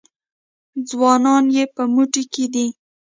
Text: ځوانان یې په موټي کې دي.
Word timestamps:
ځوانان 0.89 1.43
یې 1.55 1.63
په 1.75 1.83
موټي 1.93 2.23
کې 2.33 2.45
دي. 2.53 2.67